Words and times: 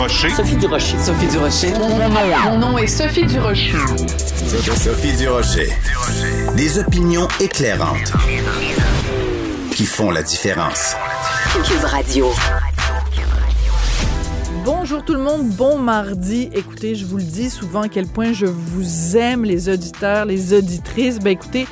Durocher. 0.00 0.30
Sophie 0.30 0.56
Durocher. 0.56 0.98
Sophie 0.98 1.26
Durocher. 1.26 1.72
Mon 2.44 2.56
nom 2.56 2.78
est 2.78 2.86
Sophie 2.86 3.26
Durocher. 3.26 3.74
Sophie 4.74 5.14
Durocher. 5.18 5.68
Des 6.56 6.78
opinions 6.78 7.28
éclairantes 7.38 8.10
qui 9.72 9.84
font 9.84 10.10
la 10.10 10.22
différence. 10.22 10.96
Cube 11.66 11.84
Radio. 11.84 12.32
Bonjour 14.64 15.04
tout 15.04 15.12
le 15.12 15.20
monde, 15.20 15.50
bon 15.50 15.76
mardi. 15.76 16.48
Écoutez, 16.54 16.94
je 16.94 17.04
vous 17.04 17.18
le 17.18 17.22
dis 17.22 17.50
souvent 17.50 17.82
à 17.82 17.88
quel 17.90 18.06
point 18.06 18.32
je 18.32 18.46
vous 18.46 19.18
aime, 19.18 19.44
les 19.44 19.68
auditeurs, 19.68 20.24
les 20.24 20.54
auditrices. 20.54 21.18
Ben 21.18 21.32
écoutez, 21.32 21.66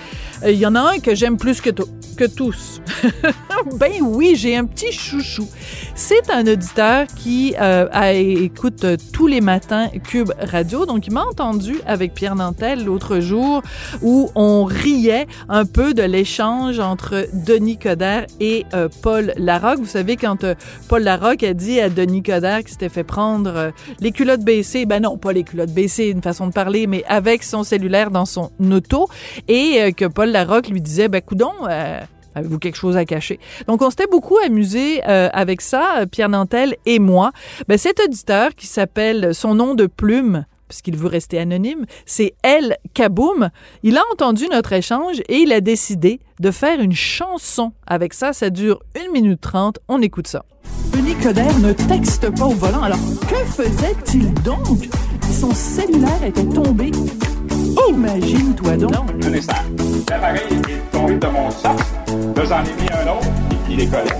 il 0.46 0.56
y 0.56 0.66
en 0.66 0.74
a 0.74 0.80
un 0.80 0.98
que 0.98 1.14
j'aime 1.14 1.36
plus 1.36 1.60
que, 1.60 1.70
que 1.70 2.24
tous. 2.24 2.80
ben 3.78 3.92
oui, 4.02 4.34
j'ai 4.36 4.56
un 4.56 4.64
petit 4.64 4.92
chouchou. 4.92 5.48
C'est 5.94 6.30
un 6.30 6.46
auditeur 6.46 7.06
qui 7.16 7.54
euh, 7.60 7.88
écoute 8.12 8.86
tous 9.12 9.26
les 9.26 9.40
matins 9.40 9.88
Cube 10.04 10.32
Radio. 10.40 10.86
Donc, 10.86 11.06
il 11.06 11.12
m'a 11.12 11.24
entendu 11.24 11.80
avec 11.86 12.14
Pierre 12.14 12.36
Nantel 12.36 12.84
l'autre 12.84 13.20
jour 13.20 13.62
où 14.02 14.30
on 14.34 14.64
riait 14.64 15.26
un 15.48 15.64
peu 15.64 15.94
de 15.94 16.02
l'échange 16.02 16.78
entre 16.78 17.26
Denis 17.32 17.78
Coderre 17.78 18.26
et 18.40 18.64
euh, 18.74 18.88
Paul 19.02 19.32
Larocque. 19.36 19.78
Vous 19.80 19.86
savez, 19.86 20.16
quand 20.16 20.44
euh, 20.44 20.54
Paul 20.88 21.02
Larocque 21.02 21.42
a 21.42 21.54
dit 21.54 21.80
à 21.80 21.88
Denis 21.88 22.22
Coderre 22.22 22.60
qu'il 22.60 22.70
s'était 22.70 22.88
fait 22.88 23.04
prendre 23.04 23.52
euh, 23.54 23.70
les 24.00 24.12
culottes 24.12 24.42
baissées, 24.42 24.86
ben 24.86 25.02
non, 25.02 25.18
pas 25.18 25.32
les 25.32 25.42
culottes 25.42 25.72
baissées, 25.72 26.08
une 26.08 26.22
façon 26.22 26.46
de 26.46 26.52
parler, 26.52 26.86
mais 26.86 27.04
avec 27.08 27.42
son 27.42 27.64
cellulaire 27.64 28.10
dans 28.10 28.26
son 28.26 28.50
auto, 28.70 29.08
et 29.48 29.80
euh, 29.80 29.90
que 29.90 30.04
Paul 30.04 30.27
Larocque 30.30 30.68
lui 30.68 30.80
disait, 30.80 31.08
ben 31.08 31.20
coudon, 31.20 31.52
euh, 31.68 32.00
Avez-vous 32.34 32.58
quelque 32.58 32.76
chose 32.76 32.96
à 32.96 33.04
cacher? 33.04 33.40
Donc, 33.66 33.82
on 33.82 33.90
s'était 33.90 34.06
beaucoup 34.06 34.36
amusé 34.38 35.02
euh, 35.08 35.28
avec 35.32 35.60
ça, 35.60 36.04
Pierre 36.10 36.28
Nantel 36.28 36.76
et 36.86 37.00
moi. 37.00 37.32
Ben, 37.66 37.76
cet 37.76 38.00
auditeur 38.00 38.54
qui 38.54 38.68
s'appelle 38.68 39.34
son 39.34 39.54
nom 39.54 39.74
de 39.74 39.86
plume, 39.86 40.44
puisqu'il 40.68 40.96
veut 40.96 41.08
rester 41.08 41.38
anonyme, 41.38 41.84
c'est 42.06 42.34
El 42.42 42.76
Kaboum. 42.94 43.50
Il 43.82 43.96
a 43.96 44.02
entendu 44.12 44.46
notre 44.52 44.72
échange 44.72 45.20
et 45.28 45.38
il 45.38 45.52
a 45.52 45.60
décidé 45.60 46.20
de 46.38 46.50
faire 46.50 46.80
une 46.80 46.94
chanson 46.94 47.72
avec 47.86 48.14
ça. 48.14 48.32
Ça 48.32 48.50
dure 48.50 48.80
1 48.96 49.10
minute 49.12 49.40
30. 49.40 49.80
On 49.88 50.00
écoute 50.00 50.28
ça. 50.28 50.44
Denis 50.92 51.16
ne 51.60 51.72
texte 51.72 52.30
pas 52.36 52.46
au 52.46 52.54
volant. 52.54 52.82
Alors, 52.82 52.98
que 53.28 53.62
faisait-il 53.62 54.32
donc? 54.42 54.88
Son 55.32 55.52
cellulaire 55.52 56.22
était 56.24 56.46
tombé. 56.46 56.90
Imagine-toi 57.88 58.76
donc. 58.76 58.92
Un 59.24 59.34
instant. 59.34 59.54
L'appareil 60.08 60.40
est 60.68 60.92
tombé 60.92 61.14
de 61.16 61.26
mon 61.26 61.50
sac. 61.50 61.76
Là, 62.36 62.44
j'en 62.44 62.62
ai 62.62 62.82
mis 62.82 62.88
un 62.90 63.12
autre, 63.12 63.28
il 63.70 63.80
est 63.80 63.86
collé. 63.86 64.10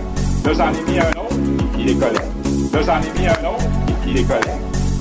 Là, 0.45 0.53
j'en 0.55 0.71
ai 0.73 0.91
mis 0.91 0.99
un 0.99 1.11
autre, 1.11 1.37
il 1.79 1.91
est 1.91 1.95
collé. 1.95 2.19
Là, 2.73 2.81
j'en 2.83 3.01
ai 3.01 3.21
mis 3.21 3.27
un 3.27 3.49
autre, 3.49 3.65
il 4.07 4.19
est 4.19 4.25
collé. 4.25 4.53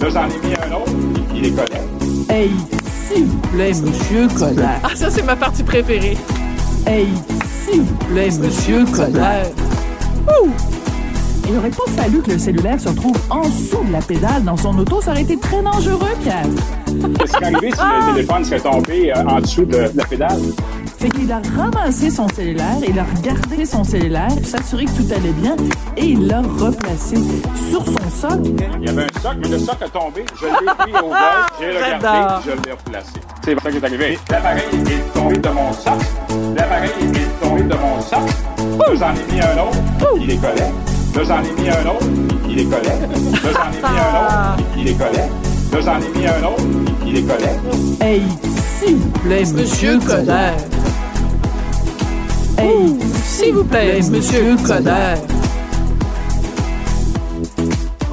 Là, 0.02 0.10
j'en 0.10 0.26
ai 0.26 0.48
mis 0.48 0.54
un 0.56 0.76
autre, 0.76 0.92
il 1.36 1.46
est 1.46 1.52
collé. 1.52 1.80
Hey, 2.30 2.52
s'il 3.08 3.26
vous 3.26 3.38
plaît, 3.38 3.74
monsieur 3.84 4.28
Coderre. 4.38 4.80
Ah, 4.84 4.96
ça, 4.96 5.10
c'est 5.10 5.24
ma 5.24 5.36
partie 5.36 5.64
préférée. 5.64 6.18
Hey, 6.86 7.08
s'il 7.66 7.82
vous 7.82 7.96
plaît, 8.06 8.30
monsieur 8.40 8.86
Coderre. 8.86 9.48
Ouh! 10.28 10.50
Il 11.48 11.54
n'aurait 11.54 11.70
pas 11.70 11.90
fallu 11.96 12.22
que 12.22 12.32
le 12.32 12.40
cellulaire 12.40 12.80
se 12.80 12.90
trouve 12.90 13.16
en 13.30 13.42
dessous 13.42 13.84
de 13.88 13.94
la 13.94 14.02
pédale 14.02 14.44
dans 14.44 14.58
son 14.58 14.78
auto. 14.78 15.02
Ça 15.02 15.12
aurait 15.12 15.22
été 15.22 15.38
très 15.38 15.62
dangereux, 15.62 16.14
Pierre. 16.22 16.46
Qu'est-ce 17.18 17.38
qui 17.38 17.44
est 17.44 17.46
arrivé 17.46 17.72
si 17.72 17.78
le 17.78 18.14
téléphone 18.14 18.44
serait 18.44 18.60
tombé 18.60 19.14
euh, 19.16 19.24
en 19.26 19.40
dessous 19.40 19.66
de 19.66 19.90
la 19.96 20.04
pédale? 20.04 20.40
Fait 21.00 21.10
qu'il 21.10 21.32
a 21.32 21.40
ramassé 21.56 22.10
son 22.10 22.28
cellulaire, 22.30 22.78
il 22.86 22.98
a 22.98 23.06
regardé 23.16 23.66
son 23.66 23.84
cellulaire, 23.84 24.32
s'assuré 24.44 24.86
que 24.86 24.92
tout 24.92 25.14
allait 25.14 25.32
bien 25.32 25.56
et 25.96 26.06
il 26.06 26.28
l'a 26.28 26.42
replacé 26.42 27.18
sur 27.70 27.86
son 27.86 28.10
socle. 28.10 28.50
Il 28.82 28.88
y 28.88 28.90
avait 28.90 29.04
un 29.04 29.22
socle, 29.22 29.38
mais 29.42 29.48
le 29.48 29.60
socle 29.60 29.84
a 29.84 29.90
tombé. 29.90 30.26
Je 30.42 30.46
l'ai 30.46 30.74
pris 30.78 30.92
au 30.94 31.10
vol, 31.10 31.18
j'ai 31.60 31.68
regardé, 31.68 32.44
je 32.46 32.52
l'ai 32.52 32.72
replacé. 32.72 33.12
C'est 33.46 33.60
ça 33.62 33.72
qui 33.72 33.78
est 33.78 33.86
arrivé. 33.86 34.20
L'appareil 34.32 34.64
est 34.74 35.14
tombé 35.14 35.38
de 35.38 35.50
mon 35.50 35.72
socle. 35.72 36.06
L'appareil 36.56 36.90
est 37.14 37.46
tombé 37.46 37.62
de 37.62 37.76
mon 37.76 38.02
socle. 38.02 38.34
J'en 39.00 39.14
ai 39.14 39.34
mis 39.34 39.40
un 39.40 39.64
autre, 39.64 39.78
il 40.20 40.32
est 40.32 40.38
collé. 40.38 40.64
Là, 41.18 41.24
j'en 41.24 41.40
ai 41.42 41.62
mis 41.62 41.68
un 41.68 41.90
autre, 41.90 42.06
il 42.48 42.60
est 42.60 42.66
collé. 42.66 42.84
Là, 43.44 43.50
j'en 43.56 43.72
ai 43.74 43.82
mis 43.82 44.00
un 44.00 44.22
autre, 44.22 44.64
il 44.78 44.88
est 44.88 44.94
collé. 44.94 45.18
Là, 45.72 45.80
j'en 45.84 45.98
ai 45.98 46.20
mis 46.20 46.28
un 46.28 46.44
autre, 46.48 46.64
il 47.08 47.18
est 47.18 47.24
collé. 47.24 47.50
Hey, 48.00 48.22
s'il 48.80 48.98
vous 48.98 49.10
plaît, 49.10 49.44
monsieur 49.56 49.98
Coderre. 49.98 50.54
Hey, 52.60 52.96
S'il 53.26 53.54
vous 53.56 53.64
plaît, 53.64 54.00
monsieur 54.12 54.56
Coderre. 54.64 55.18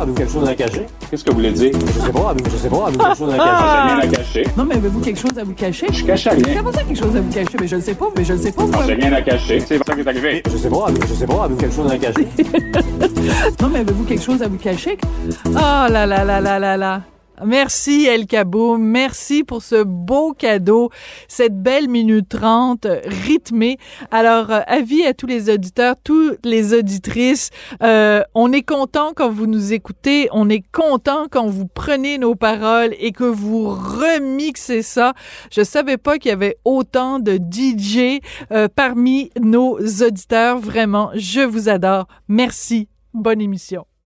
Avez-vous 0.04 0.18
quelque 0.18 0.32
chose 0.32 0.48
à 0.48 0.54
cacher? 0.54 0.86
Qu'est-ce 1.10 1.24
que 1.24 1.30
vous 1.30 1.36
voulez 1.36 1.52
dire? 1.52 1.72
Je 1.72 1.98
sais 2.00 2.12
pas, 2.12 2.28
avez-vous- 2.30 2.50
je 2.50 2.56
sais 2.58 2.68
pas, 2.68 2.86
avez-vous 2.88 3.04
quelque 3.04 3.16
chose 3.16 3.30
à 3.30 3.32
J'ai 3.32 3.38
cacher? 3.38 3.86
rien 3.86 3.98
à 3.98 4.06
cacher. 4.06 4.44
Non, 4.54 4.64
mais 4.66 4.74
avez-vous 4.74 5.00
quelque 5.00 5.18
chose 5.20 5.38
à 5.38 5.44
vous 5.44 5.52
cacher? 5.54 5.86
Je 5.90 6.04
cache 6.04 6.28
rien. 6.28 6.56
Comment 6.58 6.72
ça, 6.72 6.82
quelque 6.82 6.98
chose 6.98 7.16
à 7.16 7.20
vous 7.22 7.32
cacher? 7.32 7.56
Mais 7.58 7.66
je 7.68 7.76
ne 7.76 7.80
sais 7.80 7.94
pas, 7.94 8.06
mais 8.14 8.24
je 8.24 8.32
ne 8.34 8.38
sais 8.38 8.52
pas. 8.52 8.62
Non, 8.66 8.78
j'ai 8.86 8.94
rien 8.94 9.12
à 9.14 9.22
cacher. 9.22 9.60
C'est 9.60 9.78
ça 9.78 9.94
qui 9.94 10.00
est 10.00 10.06
arrivé. 10.08 10.42
Je 10.52 10.56
sais 10.58 10.68
pas, 10.68 10.84
avez-vous- 10.88 11.06
je 11.08 11.14
sais 11.14 11.26
pas, 11.26 11.44
avez-vous 11.44 11.56
quelque 11.60 11.74
chose 11.74 11.90
à 11.90 11.96
cacher? 11.96 12.28
Non, 13.62 13.68
mais 13.72 13.78
avez-vous 13.78 14.04
quelque 14.04 14.22
chose 14.22 14.42
à 14.42 14.48
vous 14.48 14.58
cacher? 14.58 14.98
Oh 15.46 15.50
là 15.54 15.88
là 16.06 16.22
là 16.24 16.40
là 16.40 16.58
là 16.58 16.76
là. 16.76 17.00
Merci 17.42 18.06
El 18.06 18.26
Kaboum, 18.26 18.82
merci 18.82 19.42
pour 19.42 19.62
ce 19.62 19.82
beau 19.82 20.34
cadeau, 20.34 20.90
cette 21.26 21.60
belle 21.60 21.88
minute 21.88 22.28
30 22.28 22.86
euh, 22.86 23.00
rythmée. 23.04 23.78
Alors, 24.10 24.50
euh, 24.50 24.60
avis 24.66 25.04
à 25.04 25.14
tous 25.14 25.26
les 25.26 25.50
auditeurs, 25.50 25.96
toutes 26.02 26.44
les 26.44 26.74
auditrices, 26.74 27.50
euh, 27.82 28.22
on 28.34 28.52
est 28.52 28.62
content 28.62 29.12
quand 29.16 29.30
vous 29.30 29.46
nous 29.46 29.72
écoutez, 29.72 30.28
on 30.32 30.48
est 30.48 30.62
content 30.72 31.26
quand 31.28 31.48
vous 31.48 31.66
prenez 31.66 32.18
nos 32.18 32.36
paroles 32.36 32.94
et 32.98 33.12
que 33.12 33.24
vous 33.24 33.68
remixez 33.68 34.82
ça. 34.82 35.12
Je 35.50 35.62
savais 35.62 35.96
pas 35.96 36.18
qu'il 36.18 36.28
y 36.28 36.32
avait 36.32 36.56
autant 36.64 37.18
de 37.18 37.36
DJ 37.36 38.20
euh, 38.52 38.68
parmi 38.74 39.30
nos 39.40 39.78
auditeurs, 39.78 40.58
vraiment, 40.58 41.10
je 41.14 41.40
vous 41.40 41.68
adore. 41.68 42.06
Merci, 42.28 42.88
bonne 43.12 43.40
émission. 43.40 43.86